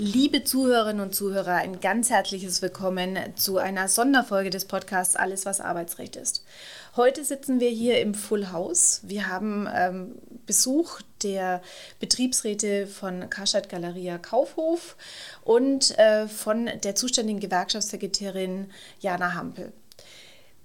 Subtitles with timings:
[0.00, 5.60] Liebe Zuhörerinnen und Zuhörer, ein ganz herzliches Willkommen zu einer Sonderfolge des Podcasts Alles, was
[5.60, 6.44] Arbeitsrecht ist.
[6.94, 9.00] Heute sitzen wir hier im Full House.
[9.02, 10.14] Wir haben ähm,
[10.46, 11.62] Besuch der
[11.98, 14.96] Betriebsräte von Karstadt Galeria Kaufhof
[15.42, 18.70] und äh, von der zuständigen Gewerkschaftssekretärin
[19.00, 19.72] Jana Hampel.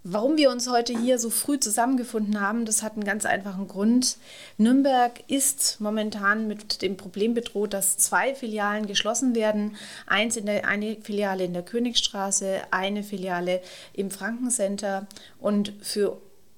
[0.06, 4.18] Warum wir uns heute hier so früh zusammengefunden haben, das hat einen ganz einfachen Grund.
[4.58, 9.78] Nürnberg ist momentan mit dem Problem bedroht, dass zwei Filialen geschlossen werden.
[10.06, 13.62] Eins in der, eine Filiale in der Königstraße, eine Filiale
[13.94, 15.08] im Frankencenter.
[15.40, 16.18] Und für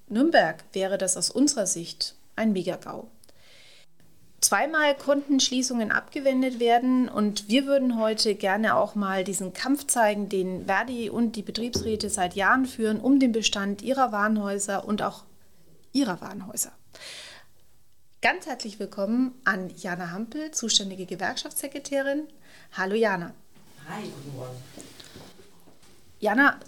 [0.10, 3.08] Nürnberg wäre das aus unserer Sicht ein Megagau.
[4.42, 10.30] Zweimal konnten Schließungen abgewendet werden und wir würden heute gerne auch mal diesen Kampf zeigen,
[10.30, 15.24] den Verdi und die Betriebsräte seit Jahren führen, um den Bestand ihrer Warenhäuser und auch
[15.94, 16.72] ihrer Warenhäuser.
[18.22, 22.28] Ganz herzlich willkommen an Jana Hampel, zuständige Gewerkschaftssekretärin.
[22.74, 23.34] Hallo Jana.
[23.88, 24.56] Hi, guten Morgen.
[26.20, 26.60] Jana,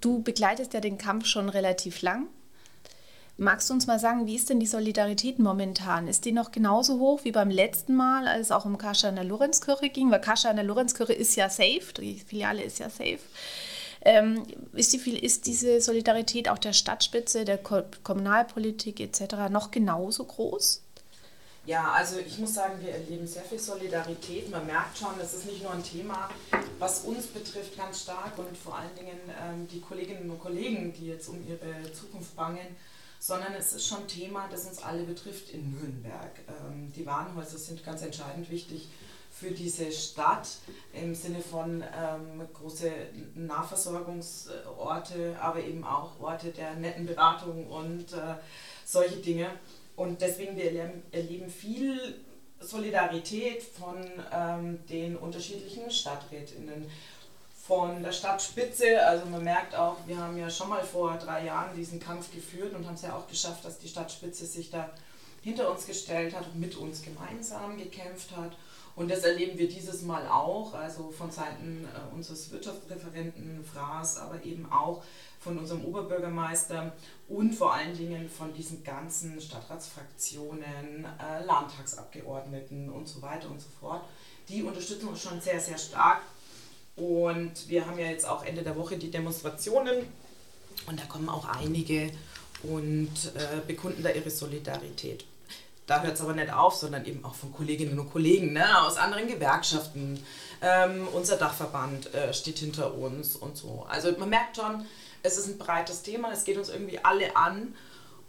[0.00, 2.26] du begleitest ja den Kampf schon relativ lang.
[3.40, 6.08] Magst du uns mal sagen, wie ist denn die Solidarität momentan?
[6.08, 9.14] Ist die noch genauso hoch wie beim letzten Mal, als es auch um Kascha in
[9.14, 10.10] der Lorenzkirche ging?
[10.10, 13.20] Weil Kascha in der Lorenzkirche ist ja safe, die Filiale ist ja safe.
[14.00, 19.48] Ähm, ist, die, ist diese Solidarität auch der Stadtspitze, der Ko Kommunalpolitik etc.
[19.50, 20.82] noch genauso groß?
[21.64, 24.50] Ja, also ich muss sagen, wir erleben sehr viel Solidarität.
[24.50, 26.28] Man merkt schon, es ist nicht nur ein Thema,
[26.80, 31.06] was uns betrifft ganz stark und vor allen Dingen ähm, die Kolleginnen und Kollegen, die
[31.06, 32.66] jetzt um ihre Zukunft bangen,
[33.18, 36.30] sondern es ist schon Thema, das uns alle betrifft in Nürnberg.
[36.48, 38.88] Ähm, die Warenhäuser sind ganz entscheidend wichtig
[39.30, 40.48] für diese Stadt
[40.92, 42.90] im Sinne von ähm, große
[43.34, 48.34] Nahversorgungsorte, aber eben auch Orte der netten Beratung und äh,
[48.84, 49.50] solche Dinge.
[49.94, 52.16] Und deswegen wir erleben, viel
[52.60, 53.96] Solidarität von
[54.32, 56.90] ähm, den unterschiedlichen Stadträtinnen
[57.68, 59.06] von der Stadtspitze.
[59.06, 62.74] Also man merkt auch, wir haben ja schon mal vor drei Jahren diesen Kampf geführt
[62.74, 64.88] und haben es ja auch geschafft, dass die Stadtspitze sich da
[65.42, 68.56] hinter uns gestellt hat und mit uns gemeinsam gekämpft hat.
[68.96, 74.42] Und das erleben wir dieses Mal auch, also von Seiten äh, unseres Wirtschaftsreferenten Fraß, aber
[74.42, 75.04] eben auch
[75.38, 76.92] von unserem Oberbürgermeister
[77.28, 83.68] und vor allen Dingen von diesen ganzen Stadtratsfraktionen, äh, Landtagsabgeordneten und so weiter und so
[83.78, 84.02] fort.
[84.48, 86.22] Die unterstützen uns schon sehr, sehr stark
[86.98, 90.06] und wir haben ja jetzt auch Ende der Woche die Demonstrationen
[90.86, 92.10] und da kommen auch einige
[92.64, 95.24] und äh, bekunden da ihre Solidarität.
[95.86, 98.96] Da hört es aber nicht auf, sondern eben auch von Kolleginnen und Kollegen ne, aus
[98.96, 100.22] anderen Gewerkschaften.
[100.60, 103.86] Ähm, unser Dachverband äh, steht hinter uns und so.
[103.88, 104.84] Also man merkt schon,
[105.22, 107.74] es ist ein breites Thema, es geht uns irgendwie alle an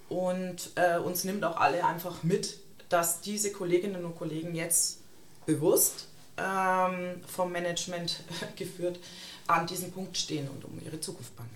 [0.10, 5.00] und äh, uns nimmt auch alle einfach mit, dass diese Kolleginnen und Kollegen jetzt
[5.46, 6.09] bewusst
[6.40, 8.22] ähm, vom Management
[8.56, 9.00] geführt,
[9.48, 11.50] an diesem Punkt stehen und um ihre Zukunft bangen.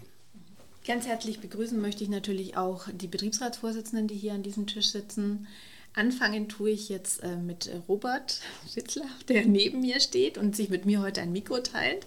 [0.86, 5.48] Ganz herzlich begrüßen möchte ich natürlich auch die Betriebsratsvorsitzenden, die hier an diesem Tisch sitzen.
[5.96, 8.42] Anfangen tue ich jetzt äh, mit Robert
[8.72, 12.06] Schitzler, der neben mir steht und sich mit mir heute ein Mikro teilt.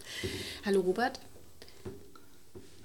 [0.64, 1.20] Hallo Robert.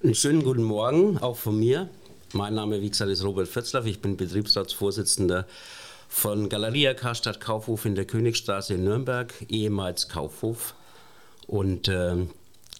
[0.03, 1.89] Einen schönen guten Morgen auch von mir.
[2.33, 3.85] Mein Name, wie gesagt, ist Robert Fitzlaff.
[3.85, 5.45] Ich bin Betriebsratsvorsitzender
[6.11, 10.75] von Galeria Karstadt Kaufhof in der Königstraße in Nürnberg, ehemals Kaufhof.
[11.47, 12.17] Und äh,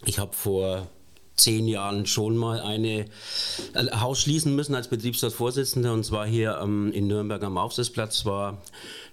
[0.06, 0.88] ich habe vor
[1.38, 3.06] zehn Jahren schon mal ein äh,
[3.96, 8.62] Haus schließen müssen als Betriebsratsvorsitzender und zwar hier ähm, in Nürnberg am Aufsitzplatz war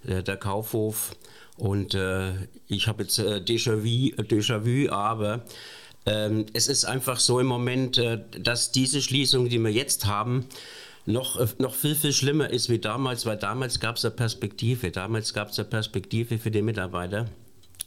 [0.04, 1.14] äh, der Kaufhof
[1.56, 2.32] und äh,
[2.66, 5.44] ich habe jetzt äh, Déjà-vu, Déjà-vu, aber
[6.06, 10.46] ähm, es ist einfach so im Moment, äh, dass diese Schließung, die wir jetzt haben,
[11.08, 14.90] noch, äh, noch viel, viel schlimmer ist wie damals, weil damals gab es eine Perspektive.
[14.90, 17.26] Damals gab es eine Perspektive für die Mitarbeiter.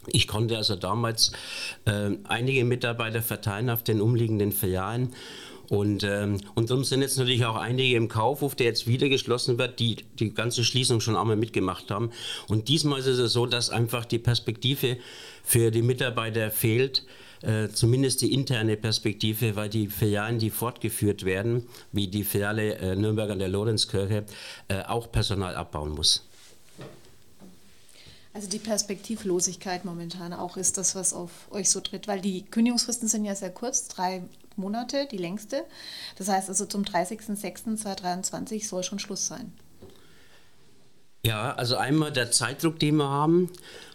[0.07, 1.31] Ich konnte also damals
[1.85, 5.13] äh, einige Mitarbeiter verteilen auf den umliegenden Filialen.
[5.69, 9.57] Und, ähm, und darum sind jetzt natürlich auch einige im Kaufhof, der jetzt wieder geschlossen
[9.57, 12.09] wird, die die ganze Schließung schon einmal mitgemacht haben.
[12.49, 14.97] Und diesmal ist es so, dass einfach die Perspektive
[15.43, 17.06] für die Mitarbeiter fehlt.
[17.41, 22.95] Äh, zumindest die interne Perspektive, weil die Filialen, die fortgeführt werden, wie die Filiale äh,
[22.95, 24.25] Nürnberg an der Lorenzkirche,
[24.67, 26.23] äh, auch Personal abbauen muss.
[28.33, 33.09] Also die Perspektivlosigkeit momentan auch ist das, was auf euch so tritt, weil die Kündigungsfristen
[33.09, 34.23] sind ja sehr kurz, drei
[34.55, 35.65] Monate, die längste.
[36.17, 39.51] Das heißt also zum 30.06.2023 soll schon Schluss sein.
[41.23, 43.50] Ja, also einmal der Zeitdruck, den wir haben.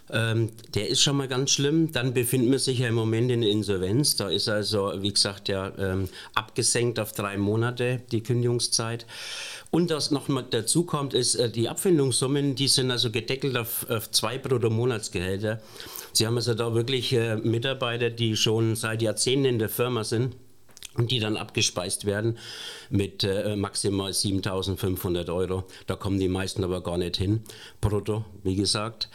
[0.09, 1.91] Ähm, der ist schon mal ganz schlimm.
[1.91, 4.15] Dann befinden wir sich ja im Moment in Insolvenz.
[4.15, 9.05] Da ist also, wie gesagt, ja ähm, abgesenkt auf drei Monate die Kündigungszeit.
[9.69, 13.85] Und was noch mal dazu kommt, ist, äh, die Abfindungssummen, die sind also gedeckelt auf,
[13.89, 15.59] auf zwei Bruttomonatsgehälter.
[16.13, 20.35] Sie haben also da wirklich äh, Mitarbeiter, die schon seit Jahrzehnten in der Firma sind
[20.97, 22.37] und die dann abgespeist werden
[22.89, 25.63] mit äh, maximal 7.500 Euro.
[25.85, 27.43] Da kommen die meisten aber gar nicht hin,
[27.79, 29.09] brutto, wie gesagt.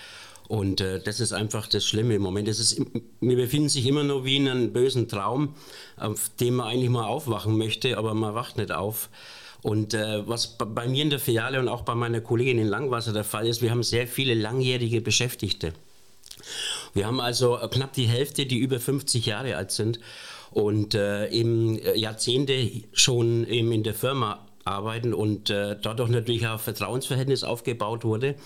[0.49, 2.47] Und äh, das ist einfach das Schlimme im Moment.
[2.47, 2.81] Das ist,
[3.21, 5.55] wir befinden sich immer noch wie in einem bösen Traum,
[5.97, 9.09] auf dem man eigentlich mal aufwachen möchte, aber man wacht nicht auf.
[9.63, 13.13] Und äh, was bei mir in der Filiale und auch bei meiner Kollegin in Langwasser
[13.13, 15.73] der Fall ist, wir haben sehr viele langjährige Beschäftigte.
[16.95, 20.01] Wir haben also knapp die Hälfte, die über 50 Jahre alt sind
[20.55, 26.61] und äh, eben Jahrzehnte schon eben in der Firma arbeiten und äh, dadurch natürlich auch
[26.61, 28.37] Vertrauensverhältnis aufgebaut wurde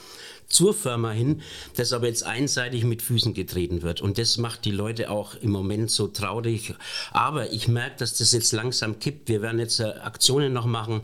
[0.49, 1.43] zur Firma hin,
[1.77, 4.01] das aber jetzt einseitig mit Füßen getreten wird.
[4.01, 6.75] Und das macht die Leute auch im Moment so traurig.
[7.11, 9.29] Aber ich merke, dass das jetzt langsam kippt.
[9.29, 11.03] Wir werden jetzt äh, Aktionen noch machen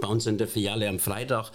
[0.00, 1.50] bei uns in der Filiale am Freitag.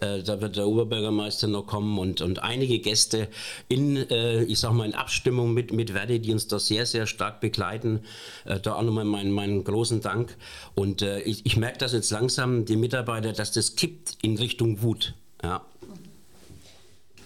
[0.00, 3.28] Äh, da wird der Oberbürgermeister noch kommen und, und einige Gäste
[3.68, 7.06] in, äh, ich sag mal, in Abstimmung mit, mit Verdi, die uns da sehr, sehr
[7.06, 8.00] stark begleiten.
[8.44, 10.36] Äh, da auch nochmal meinen, meinen großen Dank.
[10.74, 14.82] Und äh, ich, ich merke das jetzt langsam, die Mitarbeiter, dass das kippt in Richtung
[14.82, 15.14] Wut.
[15.42, 15.64] Ja.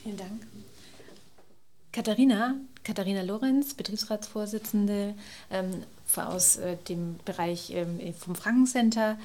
[0.03, 0.47] Vielen Dank.
[1.93, 5.15] Katharina, Katharina Lorenz, Betriebsratsvorsitzende
[5.51, 5.83] ähm,
[6.17, 9.19] aus äh, dem Bereich ähm, vom Frankencenter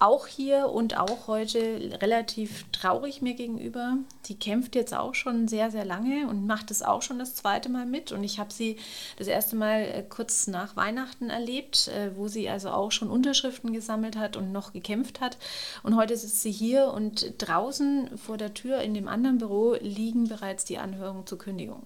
[0.00, 3.98] auch hier und auch heute relativ traurig mir gegenüber.
[4.26, 7.68] Die kämpft jetzt auch schon sehr, sehr lange und macht es auch schon das zweite
[7.68, 8.10] Mal mit.
[8.10, 8.76] Und ich habe sie
[9.18, 13.74] das erste Mal äh, kurz nach Weihnachten erlebt, äh, wo sie also auch schon Unterschriften
[13.74, 15.36] gesammelt hat und noch gekämpft hat.
[15.82, 20.28] Und heute sitzt sie hier und draußen vor der Tür in dem anderen Büro liegen
[20.28, 21.84] bereits die Anhörungen zur Kündigung.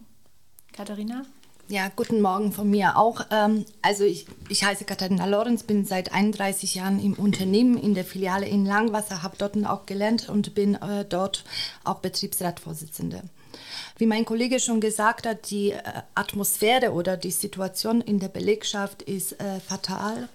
[0.72, 1.24] Katharina?
[1.68, 3.22] Ja, guten Morgen von mir auch.
[3.30, 8.04] Ähm, also ich, ich heiße Katharina Lorenz, bin seit 31 Jahren im Unternehmen in der
[8.04, 11.42] Filiale in Langwasser, habe dort auch gelernt und bin äh, dort
[11.82, 13.22] auch Betriebsratvorsitzende.
[13.96, 15.80] Wie mein Kollege schon gesagt hat, die äh,
[16.14, 20.28] Atmosphäre oder die Situation in der Belegschaft ist äh, fatal.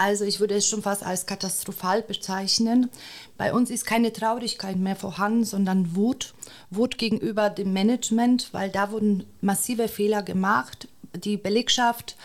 [0.00, 2.88] Also ich würde es schon fast als katastrophal bezeichnen.
[3.36, 6.32] Bei uns ist keine Traurigkeit mehr vorhanden, sondern Wut.
[6.70, 10.88] Wut gegenüber dem Management, weil da wurden massive Fehler gemacht.
[11.12, 12.16] Die Belegschaft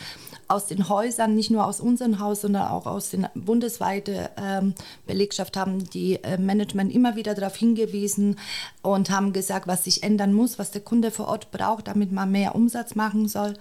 [0.47, 4.73] aus den Häusern, nicht nur aus unserem Haus, sondern auch aus den bundesweiten ähm,
[5.05, 8.39] Belegschaft haben die äh, Management immer wieder darauf hingewiesen
[8.83, 12.31] und haben gesagt, was sich ändern muss, was der Kunde vor Ort braucht, damit man
[12.31, 13.55] mehr Umsatz machen soll.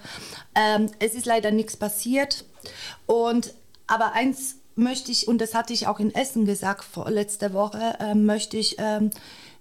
[0.55, 2.45] Ähm, es ist leider nichts passiert
[3.07, 3.55] und
[3.87, 7.97] aber eins möchte ich, und das hatte ich auch in Essen gesagt vor letzter Woche,
[8.01, 9.11] äh, möchte ich ähm,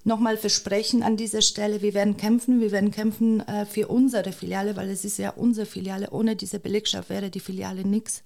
[0.05, 4.75] nochmal versprechen an dieser Stelle, wir werden kämpfen, wir werden kämpfen äh, für unsere Filiale,
[4.75, 6.09] weil es ist ja unsere Filiale.
[6.11, 8.23] Ohne diese Belegschaft wäre die Filiale nichts.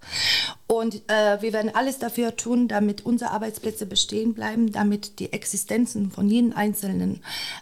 [0.65, 6.11] Und äh, wir werden alles dafür tun, damit unsere Arbeitsplätze bestehen bleiben, damit die Existenzen
[6.11, 7.21] von jedem Einzelnen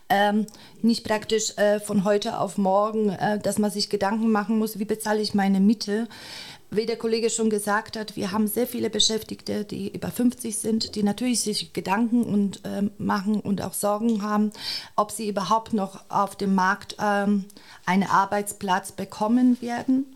[0.09, 0.45] ähm,
[0.81, 4.85] nicht praktisch äh, von heute auf morgen, äh, dass man sich Gedanken machen muss, wie
[4.85, 6.07] bezahle ich meine Miete
[6.75, 10.95] wie der Kollege schon gesagt hat, wir haben sehr viele Beschäftigte, die über 50 sind,
[10.95, 14.51] die natürlich sich Gedanken und, äh, machen und auch Sorgen haben,
[14.95, 17.45] ob sie überhaupt noch auf dem Markt ähm,
[17.85, 20.15] einen Arbeitsplatz bekommen werden.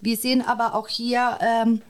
[0.00, 1.82] Wir sehen aber auch hier ähm,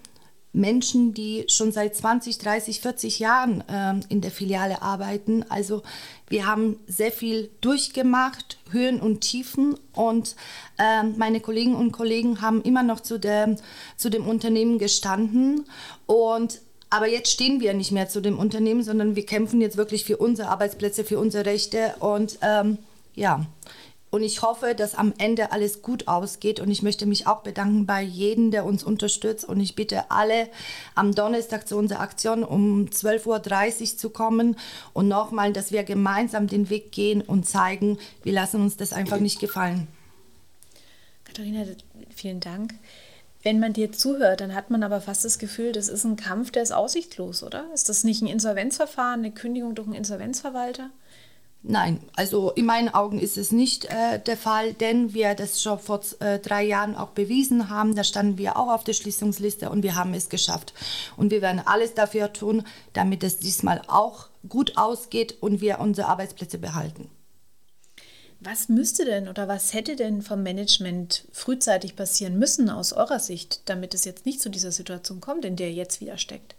[0.52, 5.44] Menschen, die schon seit 20, 30, 40 Jahren ähm, in der Filiale arbeiten.
[5.48, 5.82] Also
[6.28, 9.78] wir haben sehr viel durchgemacht, Höhen und Tiefen.
[9.94, 10.36] Und
[10.78, 13.56] äh, meine Kolleginnen und Kollegen haben immer noch zu, der,
[13.96, 15.66] zu dem Unternehmen gestanden.
[16.06, 20.04] Und aber jetzt stehen wir nicht mehr zu dem Unternehmen, sondern wir kämpfen jetzt wirklich
[20.04, 21.94] für unsere Arbeitsplätze, für unsere Rechte.
[22.00, 22.78] Und ähm,
[23.14, 23.44] ja,
[24.10, 26.60] und ich hoffe, dass am Ende alles gut ausgeht.
[26.60, 29.44] Und ich möchte mich auch bedanken bei jedem, der uns unterstützt.
[29.44, 30.48] Und ich bitte alle,
[30.94, 34.56] am Donnerstag zu unserer Aktion um 12.30 Uhr zu kommen.
[34.94, 39.20] Und nochmal, dass wir gemeinsam den Weg gehen und zeigen, wir lassen uns das einfach
[39.20, 39.88] nicht gefallen.
[41.24, 41.64] Katharina,
[42.14, 42.74] vielen Dank.
[43.42, 46.50] Wenn man dir zuhört, dann hat man aber fast das Gefühl, das ist ein Kampf,
[46.50, 47.66] der ist aussichtslos, oder?
[47.72, 50.90] Ist das nicht ein Insolvenzverfahren, eine Kündigung durch einen Insolvenzverwalter?
[51.62, 55.78] Nein, also in meinen Augen ist es nicht äh, der Fall, denn wir das schon
[55.78, 57.96] vor äh, drei Jahren auch bewiesen haben.
[57.96, 60.72] Da standen wir auch auf der Schließungsliste und wir haben es geschafft.
[61.16, 62.62] Und wir werden alles dafür tun,
[62.92, 67.10] damit es diesmal auch gut ausgeht und wir unsere Arbeitsplätze behalten.
[68.40, 73.62] Was müsste denn oder was hätte denn vom Management frühzeitig passieren müssen aus eurer Sicht,
[73.68, 76.54] damit es jetzt nicht zu dieser Situation kommt, in der ihr jetzt wieder steckt?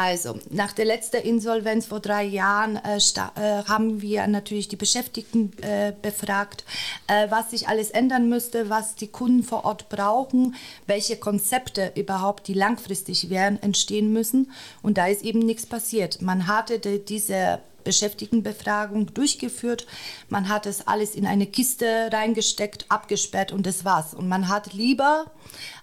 [0.00, 5.50] Also, nach der letzten Insolvenz vor drei Jahren äh, äh, haben wir natürlich die Beschäftigten
[5.60, 6.64] äh, befragt,
[7.08, 10.54] äh, was sich alles ändern müsste, was die Kunden vor Ort brauchen,
[10.86, 14.52] welche Konzepte überhaupt, die langfristig wären, entstehen müssen.
[14.82, 16.22] Und da ist eben nichts passiert.
[16.22, 19.86] Man hatte die, diese Beschäftigtenbefragung durchgeführt.
[20.28, 24.14] Man hat es alles in eine Kiste reingesteckt, abgesperrt und das war's.
[24.14, 25.24] Und man hat lieber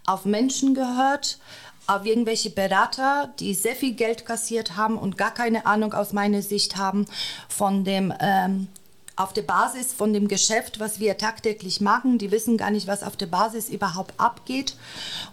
[0.05, 1.39] auf Menschen gehört,
[1.87, 6.41] auf irgendwelche Berater, die sehr viel Geld kassiert haben und gar keine Ahnung aus meiner
[6.41, 7.05] Sicht haben
[7.49, 8.67] von dem ähm,
[9.15, 12.17] auf der Basis von dem Geschäft, was wir tagtäglich machen.
[12.17, 14.75] Die wissen gar nicht, was auf der Basis überhaupt abgeht.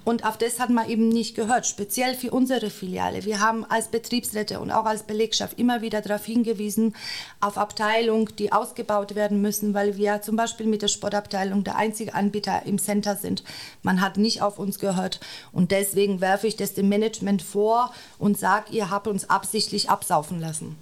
[0.04, 3.24] Und auf das hat man eben nicht gehört, speziell für unsere Filiale.
[3.24, 6.94] Wir haben als Betriebsräte und auch als Belegschaft immer wieder darauf hingewiesen,
[7.40, 12.14] auf Abteilungen, die ausgebaut werden müssen, weil wir zum Beispiel mit der Sportabteilung der einzige
[12.14, 13.42] Anbieter im Center sind.
[13.82, 15.18] Man hat nicht auf uns gehört.
[15.52, 20.40] Und deswegen werfe ich das dem Management vor und sage, ihr habt uns absichtlich absaufen
[20.40, 20.76] lassen.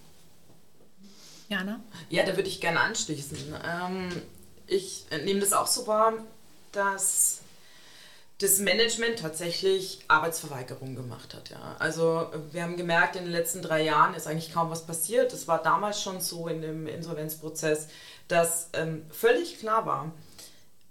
[1.51, 1.81] Jana?
[2.09, 3.55] Ja, da würde ich gerne anschließen.
[3.67, 4.23] Ähm,
[4.67, 6.15] ich nehme das auch so wahr,
[6.73, 7.41] dass
[8.39, 11.51] das Management tatsächlich Arbeitsverweigerung gemacht hat.
[11.51, 11.77] Ja.
[11.79, 15.33] Also wir haben gemerkt, in den letzten drei Jahren ist eigentlich kaum was passiert.
[15.33, 17.89] Es war damals schon so in dem Insolvenzprozess,
[18.29, 20.13] dass ähm, völlig klar war,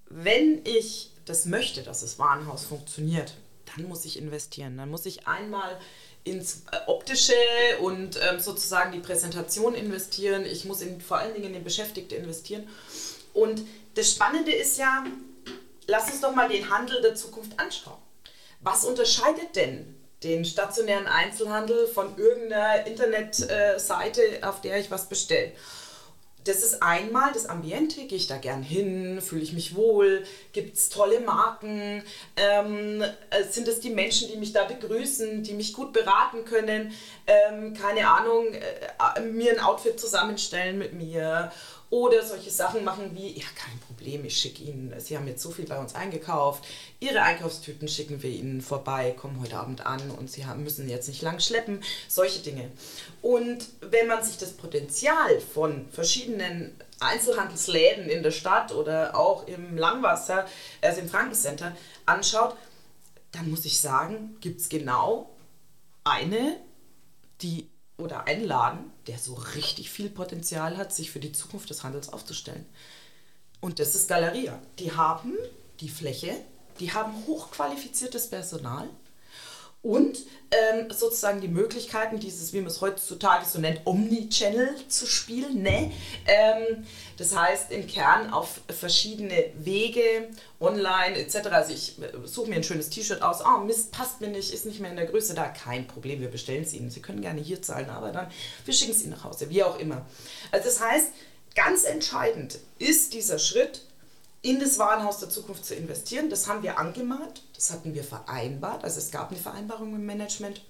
[0.09, 3.33] wenn ich das möchte, dass das Warenhaus funktioniert,
[3.75, 4.77] dann muss ich investieren.
[4.77, 5.79] Dann muss ich einmal
[6.29, 7.33] ins äh, Optische
[7.81, 10.45] und ähm, sozusagen die Präsentation investieren.
[10.45, 12.67] Ich muss in, vor allen Dingen in den Beschäftigten investieren.
[13.33, 13.61] Und
[13.95, 15.05] das Spannende ist ja,
[15.87, 17.97] lass uns doch mal den Handel der Zukunft anschauen.
[18.61, 25.53] Was unterscheidet denn den stationären Einzelhandel von irgendeiner Internetseite, auf der ich was bestelle?
[26.45, 30.77] Das ist einmal das Ambiente, gehe ich da gern hin, fühle ich mich wohl, gibt
[30.77, 32.03] es tolle Marken,
[32.37, 36.93] ähm, äh, sind es die Menschen, die mich da begrüßen, die mich gut beraten können,
[37.27, 41.51] ähm, keine Ahnung, äh, mir ein Outfit zusammenstellen mit mir
[41.89, 45.49] oder solche Sachen machen wie, ja, kein Problem, ich schicke Ihnen, Sie haben jetzt so
[45.49, 46.65] viel bei uns eingekauft,
[46.99, 51.07] Ihre Einkaufstüten schicken wir Ihnen vorbei, kommen heute Abend an und Sie haben, müssen jetzt
[51.07, 52.69] nicht lang schleppen, solche Dinge.
[53.21, 59.77] Und wenn man sich das Potenzial von verschiedenen Einzelhandelsläden in der Stadt oder auch im
[59.77, 60.45] Langwasser,
[60.81, 62.55] also im Frankencenter, anschaut,
[63.31, 65.29] dann muss ich sagen, gibt es genau
[66.03, 66.57] eine,
[67.41, 71.83] die oder einen Laden, der so richtig viel Potenzial hat, sich für die Zukunft des
[71.83, 72.63] Handels aufzustellen.
[73.59, 74.61] Und das ist Galeria.
[74.77, 75.33] Die haben
[75.79, 76.35] die Fläche,
[76.79, 78.87] die haben hochqualifiziertes Personal
[79.81, 80.19] und
[80.51, 85.61] ähm, sozusagen die Möglichkeiten, dieses, wie man es heutzutage so nennt, Omnichannel zu spielen.
[85.61, 85.91] Ne?
[86.25, 86.85] Ähm,
[87.17, 91.47] das heißt im Kern auf verschiedene Wege, online etc.
[91.51, 94.65] Also ich äh, suche mir ein schönes T-Shirt aus, oh, Mist, passt mir nicht, ist
[94.65, 96.89] nicht mehr in der Größe da, kein Problem, wir bestellen es Ihnen.
[96.89, 98.27] Sie können gerne hier zahlen, aber dann,
[98.65, 100.05] wir schicken es Ihnen nach Hause, wie auch immer.
[100.51, 101.07] Also das heißt,
[101.55, 103.81] ganz entscheidend ist dieser Schritt,
[104.41, 106.29] in das Warenhaus der Zukunft zu investieren.
[106.29, 108.85] Das haben wir angemahnt, das hatten wir vereinbart.
[108.85, 110.61] Also es gab eine Vereinbarung im Management.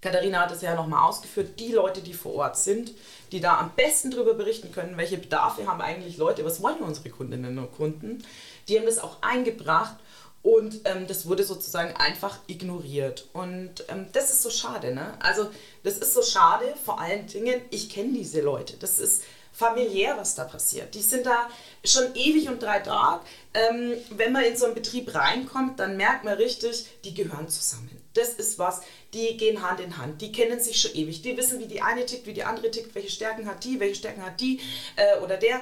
[0.00, 2.90] Katharina hat es ja nochmal ausgeführt, die Leute, die vor Ort sind,
[3.30, 7.08] die da am besten darüber berichten können, welche Bedarfe haben eigentlich Leute, was wollen unsere
[7.08, 8.22] Kundinnen und Kunden,
[8.66, 9.96] die haben das auch eingebracht
[10.42, 13.28] und ähm, das wurde sozusagen einfach ignoriert.
[13.32, 14.92] Und ähm, das ist so schade.
[14.92, 15.14] Ne?
[15.20, 15.48] Also
[15.84, 18.76] das ist so schade, vor allen Dingen, ich kenne diese Leute.
[18.76, 19.22] Das ist
[19.54, 20.94] familiär, was da passiert.
[20.94, 21.48] Die sind da
[21.84, 23.24] schon ewig und drei Tage.
[23.54, 27.88] Ähm, wenn man in so einen Betrieb reinkommt, dann merkt man richtig, die gehören zusammen.
[28.14, 28.82] Das ist was,
[29.12, 32.04] die gehen Hand in Hand, die kennen sich schon ewig, die wissen, wie die eine
[32.04, 34.60] tickt, wie die andere tickt, welche Stärken hat die, welche Stärken hat die
[34.96, 35.60] äh, oder der.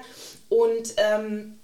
[0.48, 1.58] Und, ähm,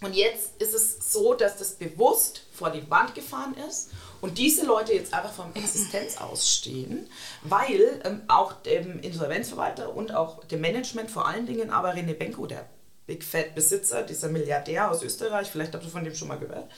[0.00, 4.66] und jetzt ist es so, dass das bewusst vor die Wand gefahren ist und diese
[4.66, 7.08] Leute jetzt einfach vom Existenz ausstehen,
[7.42, 12.46] weil ähm, auch dem Insolvenzverwalter und auch dem Management, vor allen Dingen aber René Benko,
[12.46, 12.66] der
[13.06, 16.70] Big Fat Besitzer, dieser Milliardär aus Österreich, vielleicht habt ihr von dem schon mal gehört,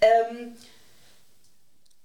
[0.00, 0.54] ähm,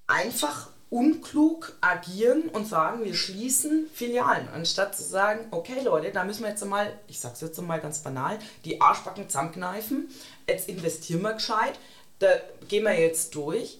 [0.05, 6.43] einfach unklug agieren und sagen, wir schließen Filialen, anstatt zu sagen, okay Leute, da müssen
[6.43, 10.07] wir jetzt mal, ich sag's jetzt mal ganz banal, die Arschbacken zusammenkneifen,
[10.47, 11.77] jetzt investieren wir gescheit,
[12.19, 12.29] da
[12.69, 13.79] gehen wir jetzt durch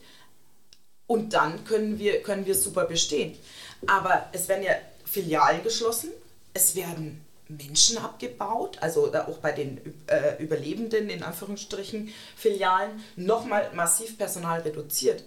[1.08, 3.36] und dann können wir, können wir super bestehen.
[3.88, 4.74] Aber es werden ja
[5.06, 6.12] Filialen geschlossen,
[6.54, 14.18] es werden Menschen abgebaut, also auch bei den äh, Überlebenden in Anführungsstrichen Filialen nochmal massiv
[14.18, 15.24] Personal reduziert.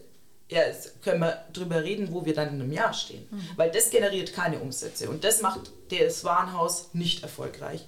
[0.51, 3.27] Ja, jetzt können wir darüber reden, wo wir dann in einem Jahr stehen.
[3.31, 3.49] Mhm.
[3.57, 7.85] Weil das generiert keine Umsätze und das macht das Warenhaus nicht erfolgreich.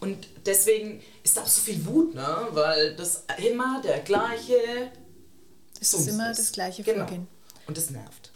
[0.00, 2.48] Und deswegen ist auch so viel Wut, ne?
[2.52, 4.90] weil das immer der gleiche
[5.80, 6.98] es ist immer das gleiche genau.
[6.98, 7.26] Vorgehen.
[7.66, 8.32] Und das nervt.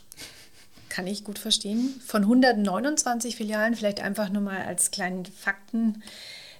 [0.89, 2.01] kann ich gut verstehen.
[2.07, 6.03] Von 129 Filialen, vielleicht einfach nur mal als kleinen Fakten.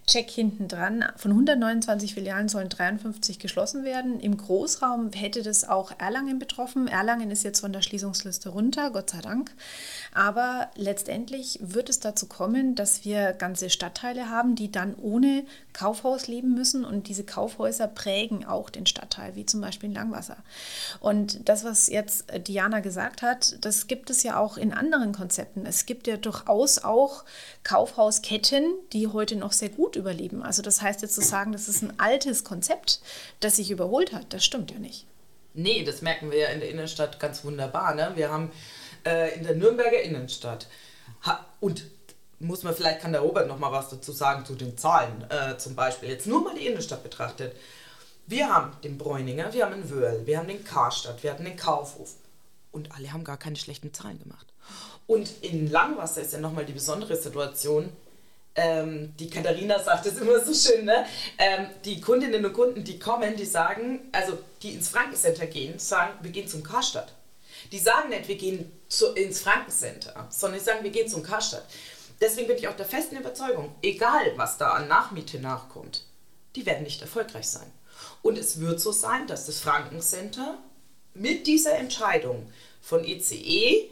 [0.07, 1.05] Check hinten dran.
[1.17, 4.19] Von 129 Filialen sollen 53 geschlossen werden.
[4.19, 6.89] Im Großraum hätte das auch Erlangen betroffen.
[6.89, 9.53] Erlangen ist jetzt von der Schließungsliste runter, Gott sei Dank.
[10.13, 16.27] Aber letztendlich wird es dazu kommen, dass wir ganze Stadtteile haben, die dann ohne Kaufhaus
[16.27, 16.85] leben müssen.
[16.85, 20.39] Und diese Kaufhäuser prägen auch den Stadtteil, wie zum Beispiel in Langwasser.
[20.99, 25.65] Und das, was jetzt Diana gesagt hat, das gibt es ja auch in anderen Konzepten.
[25.65, 27.25] Es gibt ja durchaus auch
[27.63, 30.43] Kaufhausketten, die heute noch sehr gut überleben.
[30.43, 33.01] Also das heißt jetzt zu sagen, das ist ein altes Konzept,
[33.41, 35.07] das sich überholt hat, das stimmt ja nicht.
[35.55, 37.95] Nee, das merken wir ja in der Innenstadt ganz wunderbar.
[37.95, 38.13] Ne?
[38.15, 38.51] Wir haben
[39.05, 40.67] äh, in der Nürnberger Innenstadt
[41.61, 41.85] und
[42.39, 45.57] muss man vielleicht kann der Robert noch mal was dazu sagen zu den Zahlen äh,
[45.59, 47.55] zum Beispiel jetzt nur mal die Innenstadt betrachtet.
[48.27, 51.57] Wir haben den Bräuninger, wir haben den Wörl, wir haben den Karstadt, wir hatten den
[51.57, 52.15] Kaufhof
[52.73, 54.47] und alle haben gar keine schlechten Zahlen gemacht.
[55.07, 57.91] Und in Langwasser ist ja nochmal die besondere Situation,
[58.55, 61.07] ähm, die Katharina sagt es immer so schön, ne?
[61.39, 66.13] Ähm, die Kundinnen und Kunden, die kommen, die sagen, also die ins Frankencenter gehen, sagen,
[66.23, 67.15] wir gehen zum Karstadt.
[67.71, 71.65] Die sagen nicht, wir gehen zu, ins Frankencenter, sondern die sagen, wir gehen zum Karstadt.
[72.21, 76.05] Deswegen bin ich auch der festen Überzeugung, egal was da an Nachmiete nachkommt,
[76.55, 77.71] die werden nicht erfolgreich sein.
[78.21, 80.59] Und es wird so sein, dass das Frankencenter
[81.15, 83.89] mit dieser Entscheidung von ECE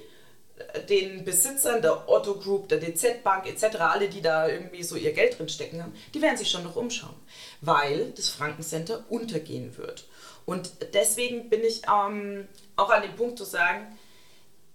[0.89, 5.13] den Besitzern der Otto Group, der DZ Bank etc., alle, die da irgendwie so ihr
[5.13, 7.15] Geld drin stecken haben, die werden sich schon noch umschauen,
[7.61, 10.07] weil das Frankencenter untergehen wird.
[10.47, 13.87] Und deswegen bin ich ähm, auch an dem Punkt zu sagen,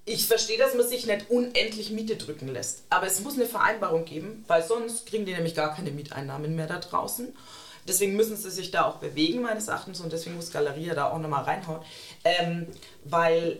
[0.05, 4.05] ich verstehe, dass man sich nicht unendlich Miete drücken lässt, aber es muss eine Vereinbarung
[4.05, 7.35] geben, weil sonst kriegen die nämlich gar keine Mieteinnahmen mehr da draußen.
[7.87, 11.19] Deswegen müssen sie sich da auch bewegen, meines Erachtens, und deswegen muss Galeria da auch
[11.19, 11.81] nochmal reinhauen,
[12.23, 12.67] ähm,
[13.03, 13.59] weil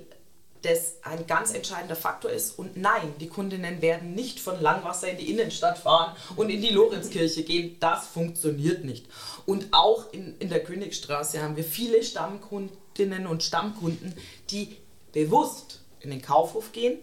[0.66, 2.58] das ein ganz entscheidender Faktor ist.
[2.58, 6.70] Und nein, die Kundinnen werden nicht von Langwasser in die Innenstadt fahren und in die
[6.70, 7.78] Lorenzkirche gehen.
[7.80, 9.06] Das funktioniert nicht.
[9.46, 14.14] Und auch in, in der Königstraße haben wir viele Stammkundinnen und Stammkunden,
[14.50, 14.78] die
[15.14, 17.00] bewusst in den Kaufhof gehen.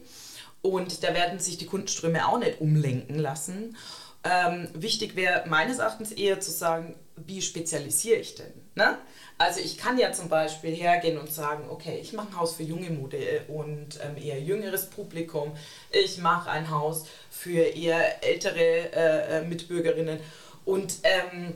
[0.60, 3.76] Und da werden sich die Kundenströme auch nicht umlenken lassen.
[4.24, 8.52] Ähm, wichtig wäre meines Erachtens eher zu sagen, wie spezialisiere ich denn?
[8.74, 8.96] Ne?
[9.38, 12.62] Also ich kann ja zum Beispiel hergehen und sagen, okay, ich mache ein Haus für
[12.62, 15.52] junge Mode und ähm, eher jüngeres Publikum.
[15.90, 20.20] Ich mache ein Haus für eher ältere äh, äh, Mitbürgerinnen
[20.64, 21.54] und ähm,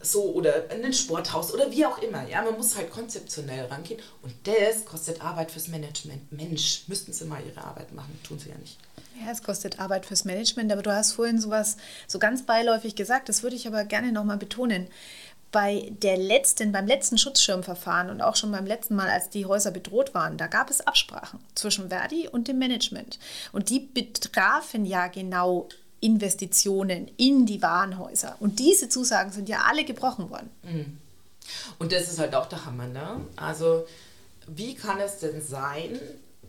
[0.00, 2.28] so oder ein Sporthaus oder wie auch immer.
[2.28, 6.30] Ja, man muss halt konzeptionell rangehen und das kostet Arbeit fürs Management.
[6.30, 8.78] Mensch, müssten sie mal ihre Arbeit machen, tun sie ja nicht.
[9.20, 13.28] Ja, es kostet Arbeit fürs Management, aber du hast vorhin sowas so ganz beiläufig gesagt,
[13.28, 14.88] das würde ich aber gerne nochmal betonen
[15.54, 19.70] bei der letzten, beim letzten Schutzschirmverfahren und auch schon beim letzten Mal, als die Häuser
[19.70, 23.20] bedroht waren, da gab es Absprachen zwischen Verdi und dem Management.
[23.52, 25.68] Und die betrafen ja genau
[26.00, 28.34] Investitionen in die Warenhäuser.
[28.40, 30.50] Und diese Zusagen sind ja alle gebrochen worden.
[30.64, 30.98] Mhm.
[31.78, 33.20] Und das ist halt auch der Hammer, ne?
[33.36, 33.86] Also,
[34.48, 36.00] wie kann es denn sein,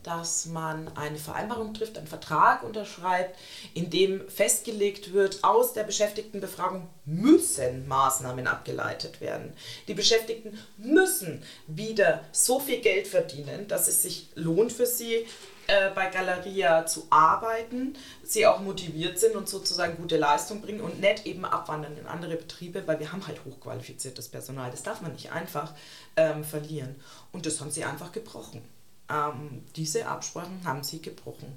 [0.06, 3.36] dass man eine Vereinbarung trifft, einen Vertrag unterschreibt,
[3.74, 9.52] in dem festgelegt wird, aus der Beschäftigtenbefragung müssen Maßnahmen abgeleitet werden.
[9.88, 15.26] Die Beschäftigten müssen wieder so viel Geld verdienen, dass es sich lohnt für sie,
[15.66, 21.00] äh, bei Galeria zu arbeiten, sie auch motiviert sind und sozusagen gute Leistung bringen und
[21.00, 24.70] nicht eben abwandern in andere Betriebe, weil wir haben halt hochqualifiziertes Personal.
[24.70, 25.74] Das darf man nicht einfach
[26.16, 26.94] ähm, verlieren.
[27.32, 28.62] Und das haben sie einfach gebrochen.
[29.10, 31.56] Ähm, diese Absprachen haben sie gebrochen.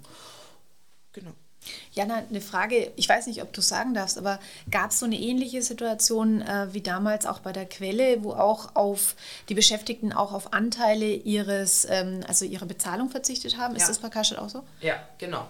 [1.14, 1.32] Genau.
[1.92, 4.40] Jana, eine Frage, ich weiß nicht, ob du sagen darfst, aber
[4.72, 8.76] gab es so eine ähnliche Situation äh, wie damals auch bei der Quelle, wo auch
[8.76, 9.16] auf
[9.50, 13.76] die Beschäftigten auch auf Anteile ihres, ähm, also ihrer Bezahlung verzichtet haben?
[13.76, 13.88] Ist ja.
[13.90, 14.64] das bei Karstadt auch so?
[14.82, 15.48] Ja, genau.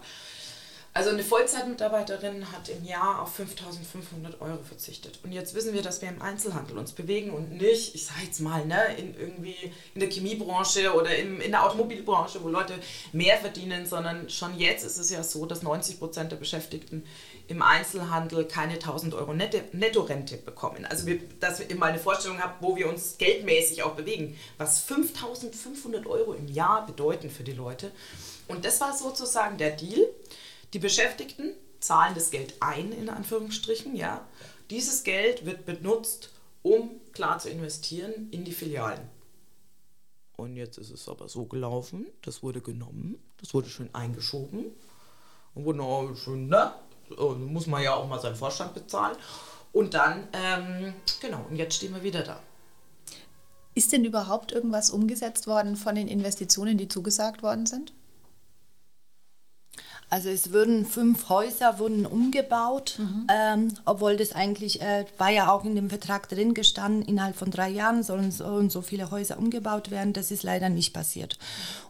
[1.00, 5.18] Also eine Vollzeitmitarbeiterin hat im Jahr auf 5.500 Euro verzichtet.
[5.24, 8.42] Und jetzt wissen wir, dass wir im Einzelhandel uns bewegen und nicht, ich sage jetzt
[8.42, 9.56] mal, ne, in irgendwie
[9.94, 12.74] in der Chemiebranche oder im, in der Automobilbranche, wo Leute
[13.14, 17.06] mehr verdienen, sondern schon jetzt ist es ja so, dass 90 Prozent der Beschäftigten
[17.48, 20.86] im Einzelhandel keine 1000 Euro Nettorente bekommen.
[20.86, 24.82] Also wir, dass ihr mal eine Vorstellung habt, wo wir uns geldmäßig auch bewegen, was
[24.82, 27.90] 5500 Euro im Jahr bedeuten für die Leute.
[28.50, 30.10] Und das war sozusagen der Deal.
[30.74, 34.26] Die Beschäftigten zahlen das Geld ein, in Anführungsstrichen, ja.
[34.70, 36.30] Dieses Geld wird benutzt,
[36.62, 39.02] um klar zu investieren in die Filialen.
[40.36, 44.66] Und jetzt ist es aber so gelaufen, das wurde genommen, das wurde schön eingeschoben
[45.54, 46.74] und wurde auch schön, ne?
[47.18, 49.18] Muss man ja auch mal seinen Vorstand bezahlen.
[49.74, 52.40] Und dann, ähm, genau, und jetzt stehen wir wieder da.
[53.76, 57.94] Ist denn überhaupt irgendwas umgesetzt worden von den Investitionen, die zugesagt worden sind?
[60.10, 63.28] Also es wurden fünf Häuser wurden umgebaut, mhm.
[63.32, 67.52] ähm, obwohl das eigentlich äh, war ja auch in dem Vertrag drin gestanden, innerhalb von
[67.52, 70.14] drei Jahren sollen so und so viele Häuser umgebaut werden.
[70.14, 71.38] Das ist leider nicht passiert.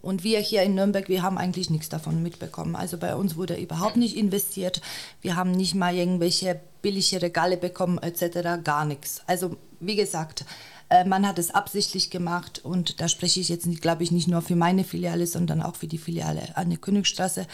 [0.02, 2.76] Und wir hier in Nürnberg, wir haben eigentlich nichts davon mitbekommen.
[2.76, 4.82] Also bei uns wurde überhaupt nicht investiert.
[5.22, 8.64] Wir haben nicht mal irgendwelche billige Regale bekommen etc.
[8.64, 9.22] Gar nichts.
[9.28, 10.46] Also wie gesagt,
[10.90, 14.42] äh, man hat es absichtlich gemacht und da spreche ich jetzt, glaube ich, nicht nur
[14.42, 17.48] für meine Filiale, sondern auch für die Filiale an der Königstraße.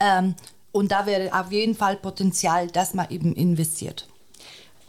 [0.00, 0.34] Ähm,
[0.72, 4.08] und da wäre auf jeden Fall Potenzial, dass man eben investiert.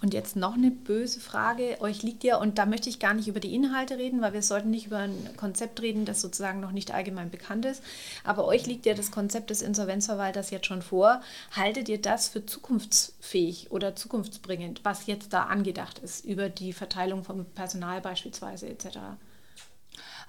[0.04, 1.78] Und jetzt noch eine böse Frage.
[1.80, 4.42] Euch liegt ja, und da möchte ich gar nicht über die Inhalte reden, weil wir
[4.42, 7.82] sollten nicht über ein Konzept reden, das sozusagen noch nicht allgemein bekannt ist.
[8.26, 11.22] Aber euch liegt ja das Konzept des Insolvenzverwalters jetzt schon vor.
[11.52, 17.24] Haltet ihr das für zukunftsfähig oder zukunftsbringend, was jetzt da angedacht ist, über die Verteilung
[17.24, 19.00] von Personal beispielsweise etc.?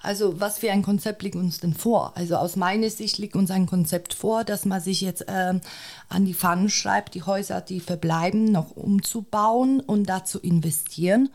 [0.05, 2.13] Also was für ein Konzept liegt uns denn vor?
[2.15, 5.61] Also aus meiner Sicht liegt uns ein Konzept vor, dass man sich jetzt ähm,
[6.09, 11.29] an die Pfannen schreibt, die Häuser, die verbleiben, noch umzubauen und dazu investieren.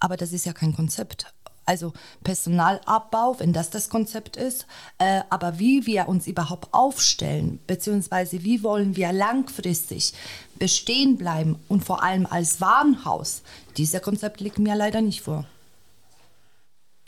[0.00, 1.32] Aber das ist ja kein Konzept.
[1.64, 4.66] Also Personalabbau, wenn das das Konzept ist,
[4.98, 10.12] äh, aber wie wir uns überhaupt aufstellen, beziehungsweise wie wollen wir langfristig
[10.58, 13.40] bestehen bleiben und vor allem als Warenhaus,
[13.78, 15.46] dieser Konzept liegt mir leider nicht vor.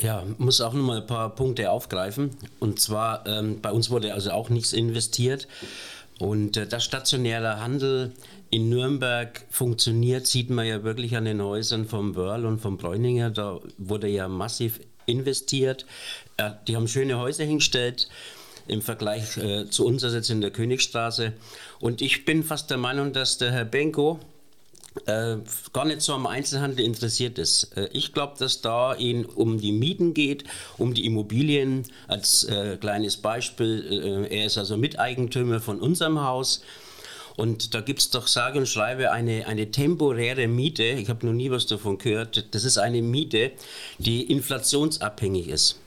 [0.02, 2.30] Ja, muss auch noch mal ein paar Punkte aufgreifen.
[2.58, 5.46] Und zwar, ähm, bei uns wurde also auch nichts investiert.
[6.18, 8.12] Und äh, das stationäre Handel
[8.50, 13.30] in Nürnberg funktioniert, sieht man ja wirklich an den Häusern vom Wörl und vom Bräuninger.
[13.30, 15.86] Da wurde ja massiv investiert.
[16.36, 18.08] Äh, die haben schöne Häuser hingestellt
[18.66, 21.32] im Vergleich äh, zu uns jetzt in der Königstraße.
[21.78, 24.18] Und ich bin fast der Meinung, dass der Herr Benko
[25.06, 25.36] äh,
[25.72, 27.76] gar nicht so am Einzelhandel interessiert ist.
[27.76, 30.44] Äh, ich glaube, dass da ihn um die Mieten geht,
[30.78, 31.84] um die Immobilien.
[32.08, 36.62] Als äh, kleines Beispiel, äh, er ist also Miteigentümer von unserem Haus.
[37.36, 40.84] Und da gibt es doch sage und schreibe eine, eine temporäre Miete.
[40.84, 42.54] Ich habe noch nie was davon gehört.
[42.54, 43.52] Das ist eine Miete,
[43.98, 45.78] die inflationsabhängig ist.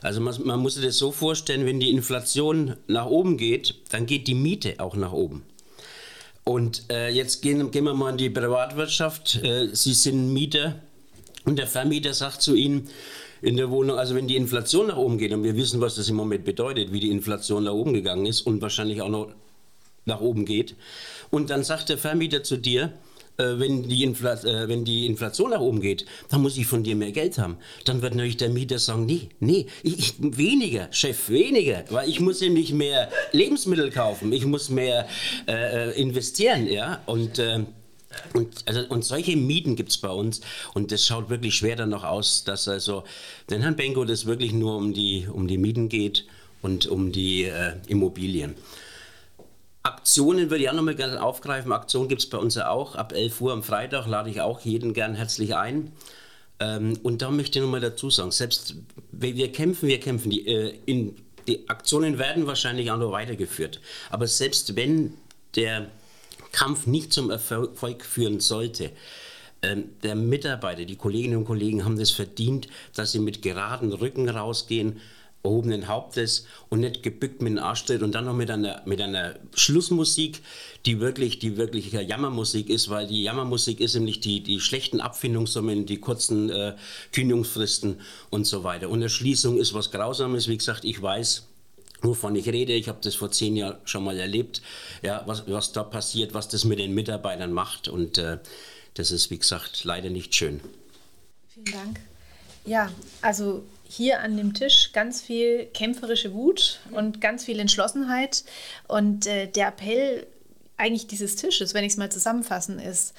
[0.00, 4.06] Also man, man muss sich das so vorstellen, wenn die Inflation nach oben geht, dann
[4.06, 5.44] geht die Miete auch nach oben.
[6.44, 9.42] Und äh, jetzt gehen, gehen wir mal in die Privatwirtschaft.
[9.42, 10.76] Äh, Sie sind Mieter
[11.46, 12.88] und der Vermieter sagt zu Ihnen
[13.40, 16.08] in der Wohnung, also wenn die Inflation nach oben geht, und wir wissen, was das
[16.08, 19.28] im Moment bedeutet, wie die Inflation nach oben gegangen ist und wahrscheinlich auch noch
[20.06, 20.76] nach oben geht,
[21.30, 22.92] und dann sagt der Vermieter zu dir,
[23.36, 27.12] wenn, die äh, wenn die Inflation nach oben geht, dann muss ich von dir mehr
[27.12, 27.56] Geld haben.
[27.84, 32.40] Dann wird natürlich der Mieter sagen, nee, nee, ich, weniger, Chef, weniger, weil ich muss
[32.40, 35.08] nämlich mehr Lebensmittel kaufen, ich muss mehr
[35.46, 37.64] äh, äh investieren, ja, und äh,
[38.32, 40.40] und, also, und solche Mieten gibt es bei uns
[40.74, 43.02] und das schaut wirklich schwer dann noch aus, dass also
[43.50, 46.24] den Herrn Benko das wirklich nur um die, um die Mieten geht
[46.62, 48.54] und um die äh, Immobilien.
[49.86, 51.70] Aktionen würde ich auch nochmal gerne aufgreifen.
[51.70, 52.94] Aktionen gibt es bei uns ja auch.
[52.94, 55.92] Ab 11 Uhr am Freitag lade ich auch jeden gern herzlich ein.
[56.58, 58.76] Ähm, und da möchte ich nochmal dazu sagen, selbst
[59.12, 61.14] wenn wir kämpfen, wir kämpfen, die, äh, in,
[61.46, 63.80] die Aktionen werden wahrscheinlich auch noch weitergeführt.
[64.08, 65.12] Aber selbst wenn
[65.54, 65.90] der
[66.50, 68.90] Kampf nicht zum Erfolg führen sollte,
[69.60, 74.30] ähm, der Mitarbeiter, die Kolleginnen und Kollegen haben das verdient, dass sie mit geraden Rücken
[74.30, 74.98] rausgehen,
[75.44, 79.00] erhobenen Hauptes und nicht gebückt mit dem Arsch tritt und dann noch mit einer, mit
[79.00, 80.40] einer Schlussmusik,
[80.86, 85.86] die wirklich, die wirklich Jammermusik ist, weil die Jammermusik ist nämlich die, die schlechten Abfindungssummen,
[85.86, 86.74] die kurzen äh,
[87.12, 88.88] Kündigungsfristen und so weiter.
[88.88, 91.46] Und Erschließung ist was Grausames, wie gesagt, ich weiß,
[92.00, 92.72] wovon ich rede.
[92.72, 94.62] Ich habe das vor zehn Jahren schon mal erlebt,
[95.02, 97.88] ja, was, was da passiert, was das mit den Mitarbeitern macht.
[97.88, 98.38] Und äh,
[98.94, 100.60] das ist, wie gesagt, leider nicht schön.
[101.48, 102.00] Vielen Dank.
[102.64, 103.62] Ja, also
[103.94, 108.44] hier an dem Tisch ganz viel kämpferische Wut und ganz viel Entschlossenheit.
[108.88, 110.26] Und äh, der Appell
[110.76, 113.14] eigentlich dieses Tisches, wenn ich es mal zusammenfassen, ist,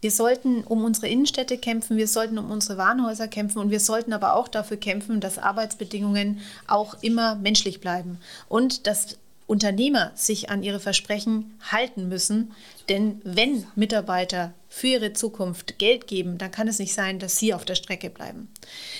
[0.00, 4.12] wir sollten um unsere Innenstädte kämpfen, wir sollten um unsere Warenhäuser kämpfen und wir sollten
[4.12, 8.18] aber auch dafür kämpfen, dass Arbeitsbedingungen auch immer menschlich bleiben
[8.48, 9.18] und dass
[9.48, 12.52] Unternehmer sich an ihre Versprechen halten müssen.
[12.88, 17.54] Denn wenn Mitarbeiter für ihre Zukunft Geld geben, dann kann es nicht sein, dass sie
[17.54, 18.52] auf der Strecke bleiben.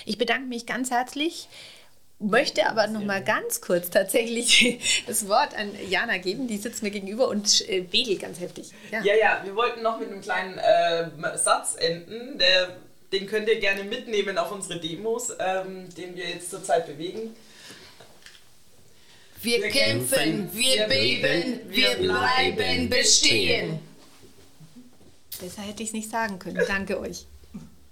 [0.07, 1.49] Ich bedanke mich ganz herzlich
[2.19, 6.49] möchte aber noch mal ganz kurz tatsächlich das Wort an Jana geben.
[6.49, 8.73] Die sitzt mir gegenüber und äh, wedelt ganz heftig.
[8.91, 9.03] Ja.
[9.03, 12.39] ja, ja, wir wollten noch mit einem kleinen äh, Satz enden.
[12.39, 12.77] Der,
[13.13, 17.35] den könnt ihr gerne mitnehmen auf unsere Demos, ähm, den wir jetzt zurzeit bewegen.
[19.41, 23.79] Wir, wir kämpfen, kämpfen, wir beben, wir bleiben bestehen.
[25.39, 26.61] Besser hätte ich es nicht sagen können.
[26.67, 27.27] Danke euch.